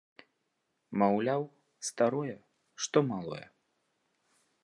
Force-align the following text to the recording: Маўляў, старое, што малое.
Маўляў, 1.03 1.43
старое, 1.91 2.37
што 2.85 2.97
малое. 3.13 3.43